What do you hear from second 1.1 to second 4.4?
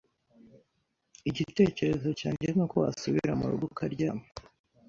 Igitekerezo cyanjye nuko wasubira murugo ukaryama.